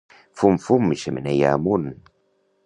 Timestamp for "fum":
0.37-0.55, 0.65-0.85